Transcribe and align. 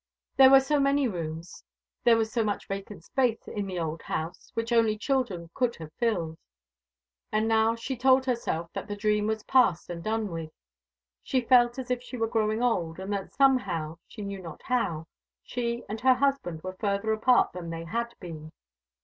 There 0.37 0.49
were 0.49 0.59
so 0.61 0.79
many 0.79 1.07
rooms, 1.07 1.63
there 2.05 2.17
was 2.17 2.31
so 2.31 2.43
much 2.43 2.67
vacant 2.67 3.03
space 3.03 3.47
in 3.47 3.67
the 3.67 3.77
old 3.79 4.01
house 4.01 4.49
which 4.55 4.71
only 4.73 4.97
children 4.97 5.51
could 5.53 5.75
have 5.75 5.93
filled. 5.99 6.39
And 7.31 7.47
now 7.47 7.75
she 7.75 7.95
told 7.95 8.25
herself 8.25 8.71
that 8.73 8.87
the 8.87 8.95
dream 8.95 9.27
was 9.27 9.43
past 9.43 9.91
and 9.91 10.03
done 10.03 10.31
with. 10.31 10.49
She 11.21 11.39
felt 11.41 11.77
as 11.77 11.91
if 11.91 12.01
she 12.01 12.17
were 12.17 12.25
growing 12.25 12.63
old, 12.63 12.97
and 12.99 13.13
that 13.13 13.31
somehow, 13.31 13.99
she 14.07 14.23
knew 14.23 14.41
not 14.41 14.63
how, 14.63 15.05
she 15.43 15.83
and 15.87 16.01
her 16.01 16.15
husband 16.15 16.63
were 16.63 16.73
further 16.79 17.13
apart 17.13 17.51
than 17.53 17.69
they 17.69 17.83
had 17.83 18.15
been. 18.19 18.51